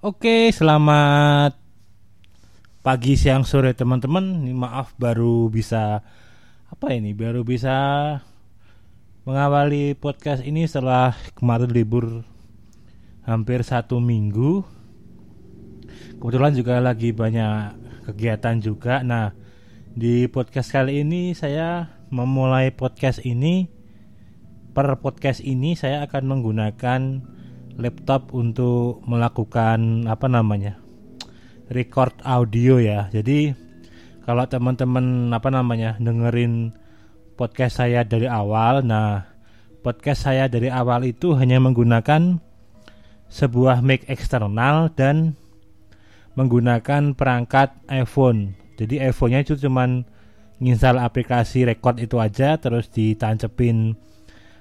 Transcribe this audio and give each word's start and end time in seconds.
Oke, 0.00 0.48
selamat 0.48 1.60
pagi, 2.80 3.20
siang, 3.20 3.44
sore 3.44 3.76
teman-teman. 3.76 4.48
Ini 4.48 4.56
maaf 4.56 4.96
baru 4.96 5.52
bisa 5.52 6.00
apa 6.72 6.96
ini? 6.96 7.12
Baru 7.12 7.44
bisa 7.44 7.76
mengawali 9.28 9.92
podcast 9.92 10.40
ini 10.40 10.64
setelah 10.64 11.12
kemarin 11.36 11.68
libur 11.68 12.24
hampir 13.28 13.60
satu 13.60 14.00
minggu. 14.00 14.64
Kebetulan 16.16 16.56
juga 16.56 16.80
lagi 16.80 17.12
banyak 17.12 17.76
kegiatan 18.08 18.56
juga. 18.56 19.04
Nah, 19.04 19.36
di 19.92 20.24
podcast 20.32 20.72
kali 20.72 21.04
ini 21.04 21.36
saya 21.36 21.92
memulai 22.08 22.72
podcast 22.72 23.20
ini 23.20 23.68
per 24.72 24.96
podcast 25.04 25.44
ini 25.44 25.76
saya 25.76 26.08
akan 26.08 26.24
menggunakan 26.24 27.00
laptop 27.80 28.36
untuk 28.36 29.00
melakukan 29.08 30.04
apa 30.06 30.28
namanya 30.28 30.76
record 31.72 32.12
audio 32.22 32.76
ya. 32.76 33.08
Jadi 33.08 33.56
kalau 34.28 34.44
teman-teman 34.44 35.32
apa 35.32 35.48
namanya 35.48 35.96
dengerin 35.96 36.76
podcast 37.34 37.80
saya 37.80 38.04
dari 38.04 38.28
awal 38.28 38.84
nah 38.84 39.24
podcast 39.80 40.28
saya 40.28 40.44
dari 40.46 40.68
awal 40.68 41.08
itu 41.08 41.32
hanya 41.34 41.56
menggunakan 41.56 42.36
sebuah 43.32 43.80
mic 43.80 44.04
eksternal 44.12 44.92
dan 44.92 45.38
menggunakan 46.36 47.16
perangkat 47.16 47.72
iPhone. 47.88 48.54
Jadi 48.76 49.00
iPhone-nya 49.00 49.40
itu 49.46 49.56
cuman 49.56 50.04
nginstal 50.60 51.00
aplikasi 51.00 51.64
record 51.64 51.96
itu 51.96 52.20
aja 52.20 52.60
terus 52.60 52.92
ditancepin 52.92 53.96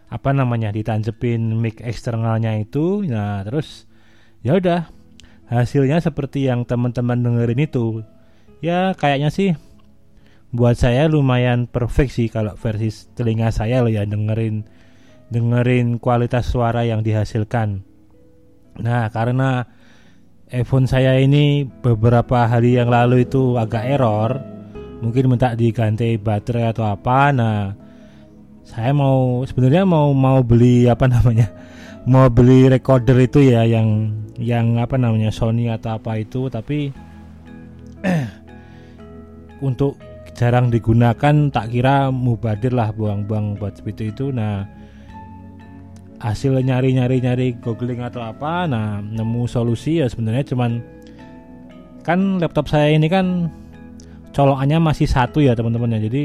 apa 0.09 0.33
namanya 0.33 0.73
ditancepin 0.73 1.53
mic 1.57 1.79
eksternalnya 1.85 2.57
itu. 2.57 3.05
Nah 3.05 3.45
terus 3.45 3.85
ya 4.41 4.57
udah 4.57 4.89
hasilnya 5.49 6.01
seperti 6.01 6.49
yang 6.49 6.65
teman-teman 6.65 7.21
dengerin 7.21 7.61
itu. 7.61 8.01
Ya 8.59 8.97
kayaknya 8.97 9.29
sih 9.29 9.55
buat 10.49 10.73
saya 10.75 11.05
lumayan 11.05 11.69
perfect 11.69 12.17
sih 12.17 12.27
kalau 12.27 12.57
versi 12.57 12.89
telinga 13.13 13.53
saya 13.53 13.85
loh 13.85 13.93
ya 13.93 14.01
dengerin 14.01 14.65
dengerin 15.29 16.01
kualitas 16.01 16.49
suara 16.49 16.81
yang 16.89 17.05
dihasilkan. 17.05 17.85
Nah 18.81 19.13
karena 19.13 19.69
iPhone 20.49 20.89
saya 20.89 21.21
ini 21.21 21.61
beberapa 21.61 22.49
hari 22.49 22.81
yang 22.81 22.89
lalu 22.89 23.29
itu 23.29 23.53
agak 23.61 23.85
error 23.85 24.41
mungkin 24.99 25.29
minta 25.29 25.53
diganti 25.53 26.17
baterai 26.17 26.73
atau 26.73 26.89
apa. 26.89 27.29
Nah 27.29 27.88
saya 28.69 28.93
mau 28.93 29.41
sebenarnya 29.49 29.81
mau 29.81 30.13
mau 30.13 30.45
beli 30.45 30.85
apa 30.85 31.09
namanya? 31.09 31.49
Mau 32.05 32.29
beli 32.29 32.69
recorder 32.69 33.17
itu 33.17 33.41
ya 33.49 33.65
yang 33.65 34.13
yang 34.37 34.77
apa 34.77 34.95
namanya 34.95 35.33
Sony 35.33 35.67
atau 35.67 35.97
apa 35.97 36.21
itu 36.21 36.47
tapi 36.47 36.93
untuk 39.67 39.97
jarang 40.37 40.69
digunakan 40.69 41.51
tak 41.51 41.73
kira 41.73 42.13
mubadir 42.13 42.71
lah 42.71 42.93
buang-buang 42.93 43.57
buat 43.57 43.81
seperti 43.81 44.13
itu. 44.13 44.29
Nah 44.29 44.63
hasil 46.19 46.61
nyari-nyari 46.61 47.23
nyari 47.23 47.47
googling 47.63 48.03
atau 48.03 48.19
apa 48.19 48.67
nah 48.67 48.99
nemu 48.99 49.47
solusi 49.47 50.03
ya 50.03 50.11
sebenarnya 50.11 50.51
cuman 50.51 50.83
kan 52.03 52.43
laptop 52.43 52.67
saya 52.67 52.91
ini 52.91 53.07
kan 53.07 53.47
colokannya 54.35 54.83
masih 54.83 55.07
satu 55.07 55.39
ya 55.39 55.55
teman-teman 55.55 55.95
ya 55.95 55.99
jadi 56.11 56.23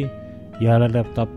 ya 0.58 0.72
laptop 0.82 1.30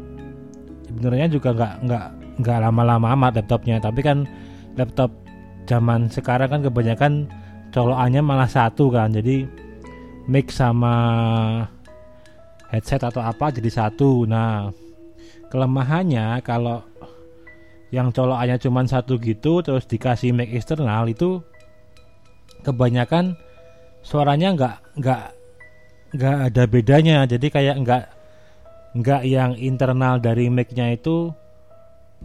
sebenarnya 0.88 1.28
juga 1.28 1.51
nggak 1.53 1.73
nggak 1.85 2.06
nggak 2.41 2.57
lama-lama 2.63 3.07
amat 3.13 3.44
laptopnya. 3.44 3.78
Tapi 3.84 4.00
kan 4.01 4.23
laptop 4.79 5.12
zaman 5.67 6.07
sekarang 6.07 6.50
kan 6.50 6.62
kebanyakan 6.63 7.28
colokannya 7.75 8.22
malah 8.23 8.50
satu 8.50 8.89
kan. 8.89 9.12
Jadi 9.12 9.44
mix 10.28 10.59
sama 10.59 10.95
headset 12.72 13.03
atau 13.03 13.19
apa 13.19 13.51
jadi 13.51 13.67
satu. 13.69 14.23
Nah 14.28 14.72
kelemahannya 15.51 16.39
kalau 16.44 16.84
yang 17.91 18.12
colokannya 18.12 18.59
cuma 18.59 18.83
satu 18.83 19.16
gitu 19.19 19.63
terus 19.63 19.88
dikasih 19.88 20.35
mic 20.35 20.51
eksternal 20.51 21.07
itu 21.07 21.39
kebanyakan 22.67 23.39
suaranya 24.03 24.51
nggak 24.56 24.75
nggak 25.00 25.22
nggak 26.16 26.38
ada 26.51 26.63
bedanya. 26.67 27.17
Jadi 27.28 27.47
kayak 27.47 27.75
nggak 27.83 28.03
nggak 28.96 29.24
yang 29.28 29.52
internal 29.59 30.22
dari 30.22 30.48
mic-nya 30.48 30.96
itu 30.96 31.34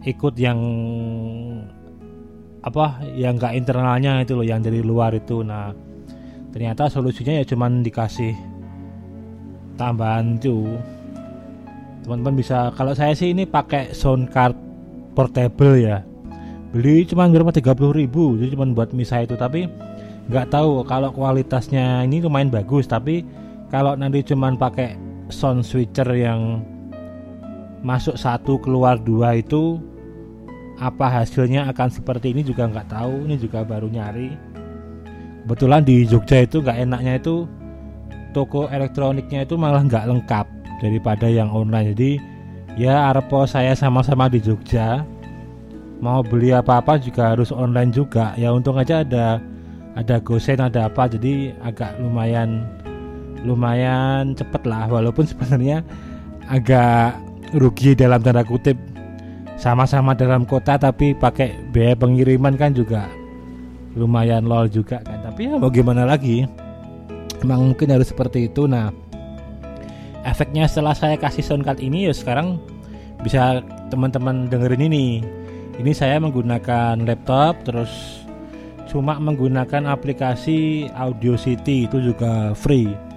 ikut 0.01 0.33
yang 0.39 0.59
apa 2.63 3.03
yang 3.13 3.35
nggak 3.35 3.53
internalnya 3.59 4.23
itu 4.23 4.33
loh 4.39 4.47
yang 4.47 4.63
dari 4.63 4.79
luar 4.79 5.11
itu. 5.13 5.43
Nah 5.43 5.75
ternyata 6.55 6.87
solusinya 6.87 7.35
ya 7.35 7.43
cuman 7.43 7.83
dikasih 7.83 8.33
tambahan 9.75 10.39
itu. 10.39 10.79
Teman-teman 12.03 12.35
bisa 12.35 12.71
kalau 12.75 12.91
saya 12.91 13.15
sih 13.15 13.31
ini 13.31 13.47
pakai 13.47 13.91
sound 13.91 14.31
card 14.31 14.55
portable 15.15 15.75
ya. 15.75 16.03
Beli 16.73 17.05
cuma 17.05 17.29
berapa 17.29 17.53
30 17.53 17.99
ribu 17.99 18.39
jadi 18.39 18.55
cuma 18.55 18.65
buat 18.71 18.95
misa 18.95 19.21
itu. 19.21 19.35
Tapi 19.35 19.67
nggak 20.31 20.55
tahu 20.55 20.87
kalau 20.87 21.11
kualitasnya 21.11 22.07
ini 22.07 22.23
lumayan 22.23 22.47
bagus 22.47 22.87
tapi 22.87 23.27
kalau 23.67 23.99
nanti 23.99 24.23
cuman 24.23 24.55
pakai 24.55 24.95
sound 25.29 25.63
switcher 25.63 26.07
yang 26.15 26.63
masuk 27.83 28.15
satu 28.15 28.57
keluar 28.63 28.95
dua 28.95 29.37
itu 29.37 29.79
apa 30.79 31.21
hasilnya 31.21 31.69
akan 31.69 31.89
seperti 31.91 32.33
ini 32.33 32.41
juga 32.41 32.65
nggak 32.65 32.89
tahu 32.89 33.27
ini 33.29 33.35
juga 33.37 33.61
baru 33.61 33.91
nyari. 33.91 34.33
Kebetulan 35.43 35.83
di 35.83 36.07
Jogja 36.07 36.47
itu 36.47 36.63
nggak 36.63 36.79
enaknya 36.87 37.19
itu 37.19 37.45
toko 38.31 38.71
elektroniknya 38.71 39.43
itu 39.43 39.59
malah 39.59 39.83
nggak 39.83 40.07
lengkap 40.07 40.47
daripada 40.79 41.27
yang 41.27 41.51
online. 41.51 41.93
Jadi 41.93 42.11
ya 42.79 43.11
Arpo 43.11 43.43
saya 43.45 43.75
sama-sama 43.77 44.31
di 44.31 44.39
Jogja 44.39 45.03
mau 45.99 46.19
beli 46.23 46.55
apa-apa 46.55 46.97
juga 46.99 47.35
harus 47.35 47.51
online 47.51 47.91
juga. 47.91 48.31
Ya 48.39 48.55
untung 48.55 48.79
aja 48.79 49.03
ada 49.03 49.43
ada 49.93 50.17
gosen 50.23 50.57
ada 50.57 50.89
apa 50.89 51.05
jadi 51.05 51.53
agak 51.61 52.01
lumayan 52.01 52.65
lumayan 53.43 54.33
cepet 54.33 54.63
lah 54.63 54.87
walaupun 54.87 55.27
sebenarnya 55.27 55.83
agak 56.47 57.19
rugi 57.55 57.93
dalam 57.93 58.23
tanda 58.23 58.41
kutip. 58.43 58.75
Sama-sama 59.53 60.17
dalam 60.17 60.43
kota 60.43 60.75
tapi 60.75 61.15
pakai 61.15 61.55
biaya 61.71 61.95
pengiriman 61.95 62.57
kan 62.57 62.73
juga 62.75 63.07
lumayan 63.95 64.43
lol 64.49 64.67
juga 64.67 64.99
kan. 65.05 65.23
Tapi 65.23 65.47
ya 65.47 65.55
mau 65.61 65.69
gimana 65.69 66.03
lagi? 66.03 66.43
Emang 67.39 67.71
mungkin 67.71 67.93
harus 67.93 68.09
seperti 68.09 68.49
itu. 68.49 68.65
Nah 68.65 68.89
efeknya 70.25 70.67
setelah 70.67 70.97
saya 70.97 71.15
kasih 71.15 71.45
soundcard 71.45 71.79
ini 71.79 72.09
ya 72.09 72.13
sekarang 72.15 72.59
bisa 73.21 73.61
teman-teman 73.93 74.49
dengerin 74.49 74.89
ini. 74.89 75.07
Ini 75.73 75.91
saya 75.95 76.19
menggunakan 76.19 77.01
laptop 77.05 77.63
terus 77.65 78.23
cuma 78.91 79.17
menggunakan 79.17 79.89
aplikasi 79.89 80.91
Audio 80.93 81.33
City 81.33 81.89
itu 81.89 81.97
juga 81.97 82.53
free 82.53 83.12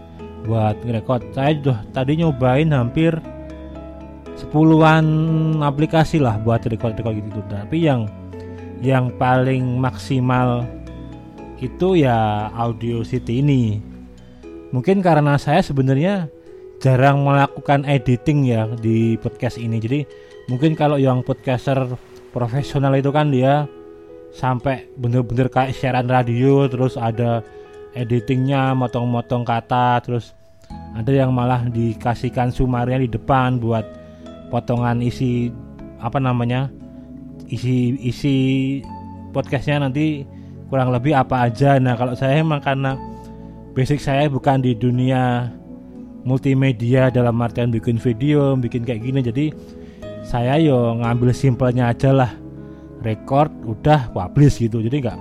buat 0.46 0.78
ngerekod. 0.86 1.34
Saya 1.34 1.58
sudah 1.58 1.78
tadi 1.90 2.22
nyobain 2.22 2.70
hampir 2.70 3.18
sepuluhan 4.38 5.04
aplikasi 5.60 6.22
lah 6.22 6.38
buat 6.40 6.62
record-record 6.62 7.18
gitu. 7.18 7.40
Tapi 7.50 7.84
yang 7.84 8.06
yang 8.80 9.10
paling 9.16 9.80
maksimal 9.80 10.64
itu 11.58 12.00
ya 12.00 12.48
Audio 12.54 13.02
City 13.02 13.42
ini. 13.42 13.82
Mungkin 14.70 15.00
karena 15.00 15.40
saya 15.40 15.64
sebenarnya 15.64 16.28
jarang 16.78 17.24
melakukan 17.24 17.88
editing 17.88 18.46
ya 18.46 18.68
di 18.78 19.16
podcast 19.18 19.56
ini. 19.56 19.80
Jadi 19.80 20.00
mungkin 20.52 20.76
kalau 20.76 21.00
yang 21.00 21.24
podcaster 21.24 21.96
profesional 22.30 22.92
itu 22.94 23.08
kan 23.08 23.32
dia 23.32 23.64
sampai 24.36 24.84
bener-bener 25.00 25.48
kayak 25.48 25.72
siaran 25.72 26.04
radio 26.04 26.68
terus 26.68 27.00
ada 27.00 27.40
editingnya 27.96 28.76
motong-motong 28.76 29.48
kata 29.48 30.04
terus 30.04 30.36
ada 30.92 31.12
yang 31.12 31.32
malah 31.32 31.64
dikasihkan 31.68 32.52
sumarnya 32.52 33.00
di 33.00 33.08
depan 33.08 33.56
buat 33.56 33.84
potongan 34.52 35.00
isi 35.00 35.50
apa 36.00 36.20
namanya 36.20 36.68
isi 37.48 37.96
isi 38.00 38.36
podcastnya 39.32 39.88
nanti 39.88 40.24
kurang 40.72 40.90
lebih 40.90 41.14
apa 41.14 41.46
aja. 41.46 41.78
Nah 41.78 41.94
kalau 41.94 42.16
saya 42.16 42.42
emang 42.42 42.64
karena 42.64 42.98
basic 43.76 44.02
saya 44.02 44.26
bukan 44.26 44.64
di 44.64 44.72
dunia 44.74 45.52
multimedia 46.26 47.12
dalam 47.12 47.38
artian 47.38 47.70
bikin 47.70 48.02
video 48.02 48.58
bikin 48.58 48.82
kayak 48.82 49.04
gini 49.04 49.20
jadi 49.22 49.46
saya 50.26 50.58
yo 50.58 50.98
ngambil 50.98 51.30
simpelnya 51.30 51.92
aja 51.92 52.10
lah. 52.10 52.32
Record 53.04 53.52
udah 53.62 54.10
publish 54.10 54.58
gitu. 54.58 54.82
Jadi 54.82 55.04
nggak 55.04 55.18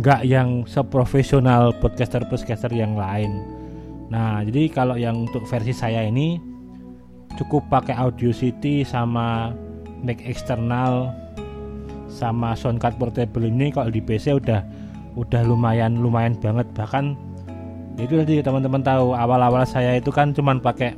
nggak 0.00 0.24
yang 0.24 0.64
seprofesional 0.64 1.76
podcaster 1.76 2.24
podcaster 2.24 2.72
yang 2.72 2.96
lain. 2.96 3.44
Nah 4.08 4.40
jadi 4.40 4.72
kalau 4.72 4.96
yang 4.96 5.28
untuk 5.28 5.44
versi 5.44 5.76
saya 5.76 6.08
ini 6.08 6.40
cukup 7.36 7.68
pakai 7.68 7.96
audio 7.96 8.32
city 8.32 8.84
sama 8.84 9.52
mic 10.00 10.20
eksternal 10.24 11.12
sama 12.08 12.56
soundcard 12.56 12.96
portable 12.96 13.44
ini. 13.44 13.68
Kalau 13.68 13.92
di 13.92 14.00
PC 14.00 14.36
udah 14.36 14.64
udah 15.16 15.42
lumayan 15.44 16.00
lumayan 16.00 16.32
banget. 16.40 16.64
Bahkan 16.72 17.12
itu 18.00 18.16
tadi 18.16 18.40
teman-teman 18.40 18.80
tahu 18.80 19.12
awal-awal 19.12 19.68
saya 19.68 20.00
itu 20.00 20.08
kan 20.08 20.32
cuman 20.32 20.56
pakai 20.56 20.96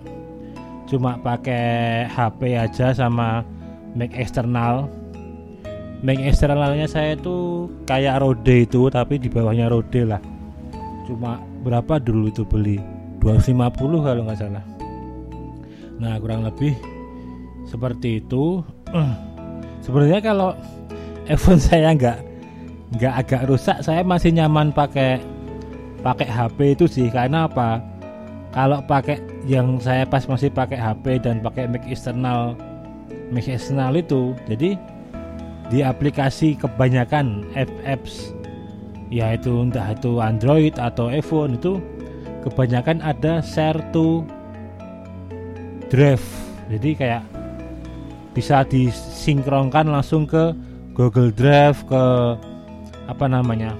cuma 0.86 1.18
pakai 1.18 2.06
HP 2.06 2.54
aja 2.54 2.94
sama 2.94 3.42
mic 3.98 4.14
eksternal 4.14 4.86
mic 6.00 6.18
eksternalnya 6.18 6.88
saya 6.88 7.14
itu 7.14 7.68
kayak 7.84 8.24
Rode 8.24 8.66
itu 8.66 8.88
tapi 8.88 9.20
di 9.20 9.28
bawahnya 9.28 9.70
Rode 9.70 10.02
lah. 10.08 10.22
Cuma 11.04 11.38
berapa 11.62 12.00
dulu 12.00 12.32
itu 12.32 12.42
beli? 12.42 12.80
250 13.20 14.04
kalau 14.04 14.20
nggak 14.28 14.38
salah. 14.40 14.64
Nah 16.00 16.18
kurang 16.20 16.44
lebih 16.44 16.76
seperti 17.68 18.20
itu. 18.20 18.60
Sebenarnya 19.84 20.20
kalau 20.24 20.56
iPhone 21.28 21.60
saya 21.68 21.92
nggak 21.96 22.18
nggak 22.94 23.14
agak 23.26 23.42
rusak 23.50 23.82
saya 23.82 24.06
masih 24.06 24.30
nyaman 24.36 24.70
pakai 24.70 25.20
pakai 26.04 26.28
HP 26.28 26.58
itu 26.76 26.84
sih. 26.84 27.08
Karena 27.08 27.48
apa? 27.48 27.80
Kalau 28.52 28.78
pakai 28.86 29.18
yang 29.50 29.82
saya 29.82 30.06
pas 30.06 30.22
masih 30.30 30.52
pakai 30.52 30.78
HP 30.78 31.24
dan 31.24 31.42
pakai 31.42 31.66
mic 31.66 31.82
eksternal 31.90 32.54
mic 33.34 33.50
eksternal 33.50 33.92
itu 33.98 34.36
jadi 34.46 34.78
di 35.72 35.80
aplikasi 35.80 36.56
kebanyakan 36.60 37.48
apps 37.84 38.34
ya 39.08 39.32
itu 39.36 39.62
entah 39.62 39.94
itu 39.94 40.20
Android 40.20 40.74
atau 40.76 41.08
iPhone 41.08 41.56
itu 41.56 41.80
kebanyakan 42.44 43.00
ada 43.00 43.40
share 43.40 43.80
to 43.94 44.26
drive. 45.88 46.24
Jadi 46.68 46.96
kayak 46.96 47.22
bisa 48.34 48.66
disinkronkan 48.66 49.86
langsung 49.86 50.26
ke 50.26 50.52
Google 50.92 51.30
Drive 51.30 51.86
ke 51.86 52.02
apa 53.06 53.26
namanya 53.28 53.76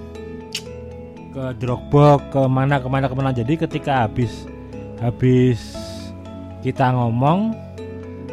ke 1.34 1.56
Dropbox 1.58 2.30
ke 2.30 2.42
mana 2.46 2.78
ke 2.78 2.86
mana 2.86 3.10
ke 3.10 3.14
mana 3.16 3.30
jadi 3.34 3.58
ketika 3.66 4.06
habis 4.06 4.46
habis 5.02 5.74
kita 6.62 6.94
ngomong 6.94 7.56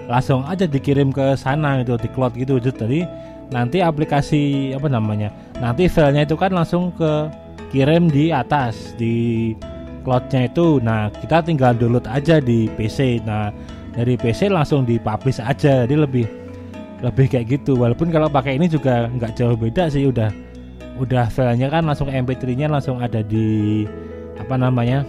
langsung 0.06 0.46
aja 0.46 0.70
dikirim 0.70 1.10
ke 1.10 1.34
sana 1.40 1.82
itu 1.82 1.98
di 1.98 2.08
cloud 2.12 2.36
gitu. 2.38 2.60
Jadi 2.62 3.08
nanti 3.52 3.84
aplikasi 3.84 4.72
apa 4.72 4.88
namanya 4.88 5.30
nanti 5.60 5.92
filenya 5.92 6.24
itu 6.24 6.40
kan 6.40 6.56
langsung 6.56 6.96
ke 6.96 7.28
kirim 7.72 8.08
di 8.12 8.32
atas 8.32 8.96
di 9.00 9.52
cloudnya 10.04 10.50
itu. 10.50 10.82
Nah 10.84 11.12
kita 11.14 11.46
tinggal 11.46 11.78
download 11.78 12.08
aja 12.10 12.42
di 12.42 12.68
PC 12.76 13.24
nah 13.24 13.54
dari 13.96 14.16
PC 14.20 14.52
langsung 14.52 14.84
dipublish 14.88 15.40
aja. 15.40 15.86
Jadi 15.86 15.96
lebih 15.96 16.26
lebih 17.02 17.28
kayak 17.32 17.60
gitu. 17.62 17.80
Walaupun 17.80 18.10
kalau 18.10 18.28
pakai 18.32 18.60
ini 18.60 18.68
juga 18.72 19.08
nggak 19.12 19.36
jauh 19.40 19.56
beda 19.56 19.92
sih 19.92 20.08
udah 20.08 20.30
udah 21.00 21.32
filenya 21.32 21.72
kan 21.72 21.88
langsung 21.88 22.12
MP3-nya 22.12 22.70
langsung 22.70 23.02
ada 23.02 23.26
di 23.26 23.84
apa 24.38 24.54
namanya 24.60 25.02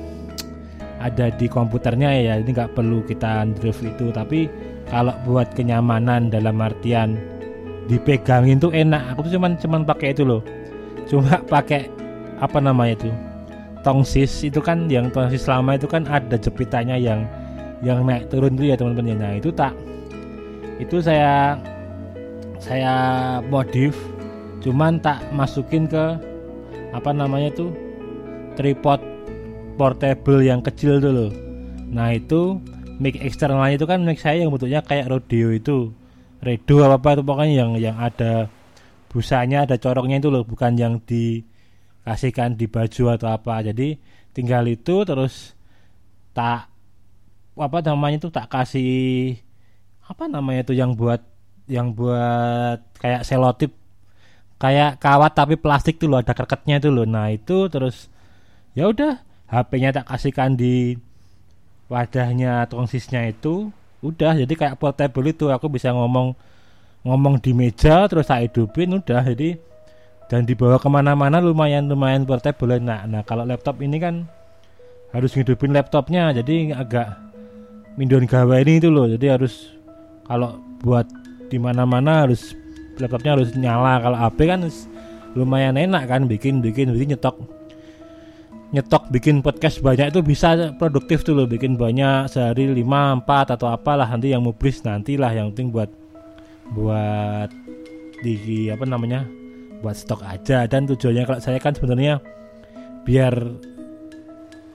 ada 1.03 1.35
di 1.35 1.47
komputernya 1.51 2.11
ya. 2.15 2.35
Ini 2.39 2.51
nggak 2.51 2.79
perlu 2.79 3.03
kita 3.05 3.47
drive 3.59 3.83
itu. 3.83 4.15
Tapi 4.15 4.47
kalau 4.89 5.15
buat 5.27 5.51
kenyamanan 5.57 6.31
dalam 6.31 6.63
artian 6.63 7.19
dipegangin 7.87 8.59
tuh 8.59 8.71
enak. 8.75 9.15
Aku 9.15 9.27
tuh 9.27 9.39
cuman 9.39 9.59
cuman 9.59 9.83
pakai 9.87 10.15
itu 10.15 10.23
loh. 10.23 10.43
Cuma 11.07 11.39
pakai 11.55 11.89
apa 12.39 12.59
namanya 12.59 12.99
itu? 12.99 13.11
Tongsis. 13.83 14.47
Itu 14.47 14.63
kan 14.63 14.87
yang 14.87 15.11
tongsis 15.11 15.47
lama 15.51 15.75
itu 15.75 15.87
kan 15.87 16.07
ada 16.07 16.39
jepitannya 16.39 16.99
yang 16.99 17.27
yang 17.83 18.07
naik 18.07 18.31
turun 18.31 18.55
tuh 18.55 18.71
ya 18.71 18.79
teman-teman 18.79 19.11
ya. 19.11 19.17
nah 19.19 19.33
itu 19.35 19.51
tak 19.51 19.75
itu 20.79 21.03
saya 21.03 21.59
saya 22.63 22.95
modif. 23.51 23.99
Cuman 24.63 25.03
tak 25.03 25.19
masukin 25.35 25.91
ke 25.91 26.15
apa 26.93 27.11
namanya 27.11 27.49
itu 27.51 27.73
tripod 28.55 29.01
portable 29.81 30.45
yang 30.45 30.61
kecil 30.61 31.01
dulu 31.01 31.33
nah 31.93 32.13
itu 32.13 32.61
mic 33.01 33.21
eksternalnya 33.21 33.77
itu 33.81 33.87
kan 33.89 34.05
mic 34.05 34.21
saya 34.21 34.45
yang 34.45 34.53
bentuknya 34.53 34.81
kayak 34.85 35.09
rodeo 35.13 35.53
itu 35.53 35.93
redo 36.43 36.83
apa 36.83 36.99
apa 36.99 37.09
itu 37.15 37.23
pokoknya 37.23 37.55
yang 37.55 37.71
yang 37.79 37.97
ada 38.03 38.51
busanya 39.07 39.63
ada 39.63 39.79
corongnya 39.79 40.19
itu 40.19 40.29
loh 40.29 40.43
bukan 40.43 40.75
yang 40.75 40.99
dikasihkan 41.07 42.59
di 42.59 42.67
baju 42.67 43.03
atau 43.15 43.29
apa. 43.31 43.63
Jadi 43.63 43.95
tinggal 44.35 44.67
itu 44.67 45.07
terus 45.07 45.55
tak 46.35 46.67
apa 47.55 47.79
namanya 47.85 48.19
itu 48.19 48.29
tak 48.33 48.51
kasih 48.51 49.37
apa 50.03 50.27
namanya 50.27 50.67
itu 50.67 50.75
yang 50.75 50.99
buat 50.99 51.23
yang 51.71 51.95
buat 51.95 52.83
kayak 52.99 53.23
selotip 53.23 53.71
kayak 54.59 54.99
kawat 54.99 55.33
tapi 55.39 55.55
plastik 55.61 56.03
tuh 56.03 56.11
loh 56.11 56.19
ada 56.19 56.35
kerketnya 56.35 56.83
itu 56.83 56.91
loh. 56.91 57.07
Nah 57.07 57.31
itu 57.31 57.71
terus 57.71 58.11
ya 58.75 58.91
udah 58.91 59.23
HP-nya 59.53 59.95
tak 59.95 60.09
kasihkan 60.11 60.59
di 60.59 60.97
wadahnya 61.93 62.65
tongsisnya 62.73 63.29
itu 63.29 63.69
udah 64.03 64.35
jadi 64.43 64.51
kayak 64.51 64.77
portable 64.83 65.25
itu 65.31 65.47
aku 65.49 65.71
bisa 65.71 65.95
ngomong 65.95 66.35
ngomong 67.07 67.39
di 67.39 67.55
meja 67.55 68.07
terus 68.11 68.29
saya 68.31 68.47
hidupin 68.47 68.99
udah. 68.99 69.23
Jadi 69.23 69.59
dan 70.27 70.49
dibawa 70.49 70.81
ke 70.81 70.89
mana-mana 70.91 71.39
lumayan 71.39 71.87
lumayan 71.87 72.27
portable. 72.27 72.79
Nah 72.83 73.07
nah 73.07 73.23
kalau 73.23 73.47
laptop 73.47 73.79
ini 73.79 74.03
kan 74.03 74.27
harus 75.15 75.37
ngidupin 75.37 75.77
laptopnya 75.77 76.33
jadi 76.33 76.73
agak 76.73 77.15
mindon 77.95 78.27
gawe 78.27 78.57
ini 78.59 78.83
itu 78.83 78.89
loh. 78.91 79.07
Jadi 79.07 79.27
harus 79.31 79.71
kalau 80.27 80.59
buat 80.83 81.07
di 81.53 81.61
mana-mana 81.61 82.27
harus 82.27 82.59
laptopnya 82.99 83.39
harus 83.39 83.55
nyala. 83.55 84.03
Kalau 84.03 84.19
HP 84.19 84.39
kan 84.51 84.61
lumayan 85.39 85.79
enak 85.79 86.11
kan 86.11 86.27
bikin 86.27 86.61
bikin 86.61 86.93
bikin 86.93 87.17
nyetok 87.17 87.39
nyetok 88.73 89.13
bikin 89.13 89.45
podcast 89.45 89.85
banyak 89.85 90.09
itu 90.09 90.25
bisa 90.25 90.73
produktif 90.81 91.21
tuh 91.23 91.37
loh 91.37 91.45
bikin 91.45 91.77
banyak 91.77 92.25
sehari 92.33 92.73
5 92.73 92.81
4 92.81 93.55
atau 93.57 93.69
apalah 93.69 94.09
nanti 94.09 94.33
yang 94.33 94.41
mublis 94.41 94.81
nantilah 94.81 95.29
yang 95.29 95.53
penting 95.53 95.69
buat 95.69 95.93
buat 96.73 97.53
di 98.25 98.73
apa 98.73 98.85
namanya 98.89 99.29
buat 99.85 99.99
stok 99.99 100.25
aja. 100.25 100.65
Dan 100.65 100.89
tujuannya 100.89 101.29
kalau 101.29 101.41
saya 101.43 101.59
kan 101.61 101.77
sebenarnya 101.77 102.23
biar 103.05 103.35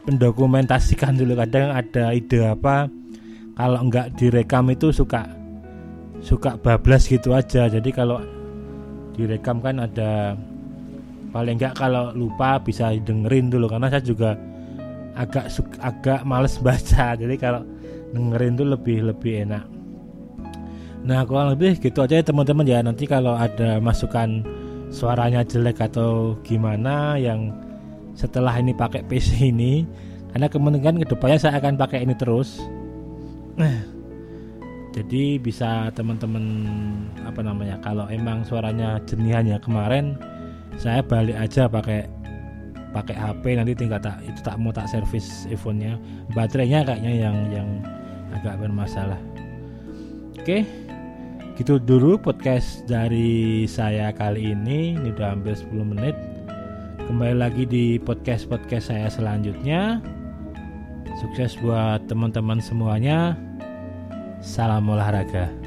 mendokumentasikan 0.05 1.15
dulu 1.17 1.39
kadang 1.39 1.74
ada 1.74 2.12
ide 2.13 2.43
apa 2.43 2.88
kalau 3.57 3.79
enggak 3.81 4.13
direkam 4.19 4.69
itu 4.69 4.93
suka 4.93 5.25
suka 6.22 6.60
bablas 6.60 7.10
gitu 7.10 7.33
aja. 7.33 7.65
Jadi 7.72 7.89
kalau 7.89 8.22
direkam 9.17 9.63
kan 9.63 9.81
ada 9.81 10.38
paling 11.38 11.62
enggak 11.62 11.77
kalau 11.77 12.10
lupa 12.17 12.58
bisa 12.58 12.98
dengerin 12.98 13.53
dulu 13.53 13.70
karena 13.70 13.94
saya 13.94 14.01
juga 14.01 14.34
agak 15.13 15.53
agak 15.77 16.25
males 16.25 16.58
baca. 16.65 17.13
Jadi 17.13 17.36
kalau 17.38 17.62
dengerin 18.10 18.58
tuh 18.58 18.65
lebih 18.74 19.06
lebih 19.13 19.46
enak. 19.46 19.70
Nah 21.06 21.22
kurang 21.29 21.53
lebih 21.53 21.77
gitu 21.77 22.01
aja 22.01 22.17
ya 22.17 22.25
teman-teman 22.25 22.65
ya. 22.65 22.82
Nanti 22.82 23.06
kalau 23.06 23.38
ada 23.38 23.77
masukan 23.77 24.41
suaranya 24.89 25.46
jelek 25.46 25.77
atau 25.77 26.34
gimana 26.41 27.22
yang 27.22 27.53
setelah 28.17 28.58
ini 28.58 28.74
pakai 28.74 29.06
PC 29.06 29.53
ini 29.53 29.86
karena 30.34 30.50
kemungkinan 30.50 31.06
ke 31.06 31.08
depannya 31.13 31.38
saya 31.38 31.62
akan 31.62 31.77
pakai 31.77 32.01
ini 32.01 32.17
terus. 32.17 32.65
Jadi 34.98 35.38
bisa 35.38 35.94
teman-teman 35.94 36.41
apa 37.22 37.46
namanya 37.46 37.77
kalau 37.86 38.10
emang 38.10 38.41
suaranya 38.41 38.98
jenihannya 39.06 39.62
kemarin 39.62 40.17
saya 40.77 41.01
balik 41.01 41.38
aja 41.38 41.65
pakai 41.65 42.05
pakai 42.93 43.17
HP 43.17 43.43
nanti 43.57 43.74
tinggal 43.74 44.01
tak 44.01 44.22
itu 44.24 44.39
tak 44.46 44.55
mau 44.62 44.72
tak 44.72 44.88
servis 44.89 45.50
iPhone-nya. 45.50 45.98
Baterainya 46.38 46.86
kayaknya 46.86 47.13
yang 47.27 47.38
yang 47.51 47.69
agak 48.34 48.62
bermasalah. 48.62 49.19
Oke 50.38 50.63
gitu 51.57 51.81
dulu 51.81 52.22
podcast 52.22 52.86
dari 52.86 53.65
saya 53.65 54.13
kali 54.13 54.53
ini. 54.53 54.93
Ini 54.93 55.10
udah 55.17 55.34
hampir 55.34 55.57
10 55.57 55.74
menit. 55.81 56.15
Kembali 57.10 57.34
lagi 57.34 57.65
di 57.65 57.98
podcast 57.98 58.46
podcast 58.46 58.93
saya 58.93 59.10
selanjutnya. 59.10 59.98
Sukses 61.17 61.57
buat 61.57 62.05
teman-teman 62.05 62.62
semuanya. 62.62 63.34
Salam 64.38 64.86
olahraga. 64.86 65.66